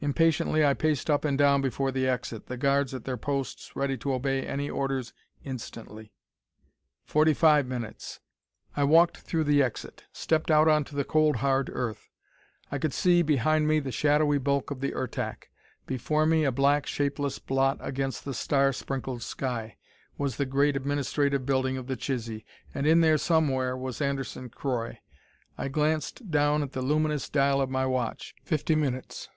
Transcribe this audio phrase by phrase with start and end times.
[0.00, 3.96] Impatiently I paced up and down before the exit, the guards at their posts, ready
[3.98, 6.12] to obey any orders instantly.
[7.04, 8.20] Forty five minutes.
[8.76, 12.08] I walked through the exit; stepped out onto the cold, hard earth.
[12.70, 15.50] I could see, behind me, the shadowy bulk of the Ertak.
[15.84, 19.78] Before me, a black, shapeless blot against the star sprinkled sky,
[20.16, 22.44] was the great administrative building of the Chisee.
[22.72, 25.00] And in there, somewhere, was Anderson Croy.
[25.58, 28.36] I glanced down at the luminous dial of my watch.
[28.44, 29.28] Fifty minutes.